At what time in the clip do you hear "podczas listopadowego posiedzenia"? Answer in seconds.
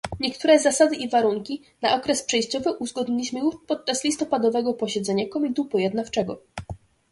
3.67-5.27